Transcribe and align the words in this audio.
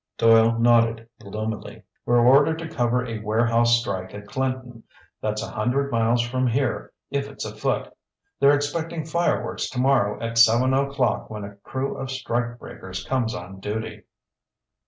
Doyle 0.17 0.57
nodded 0.57 1.07
gloomily. 1.19 1.83
"We're 2.07 2.25
ordered 2.25 2.57
to 2.57 2.67
cover 2.67 3.05
a 3.05 3.19
warehouse 3.19 3.79
strike 3.79 4.15
at 4.15 4.25
Clinton. 4.25 4.81
That's 5.21 5.43
a 5.43 5.51
hundred 5.51 5.91
miles 5.91 6.23
from 6.23 6.47
here 6.47 6.91
if 7.11 7.29
it's 7.29 7.45
a 7.45 7.55
foot. 7.55 7.95
They're 8.39 8.55
expecting 8.55 9.05
fireworks 9.05 9.69
tomorrow 9.69 10.19
at 10.19 10.39
seven 10.39 10.73
o'clock 10.73 11.29
when 11.29 11.43
a 11.43 11.53
crew 11.57 11.97
of 11.97 12.09
strike 12.09 12.57
breakers 12.57 13.03
comes 13.03 13.35
on 13.35 13.59
duty." 13.59 14.05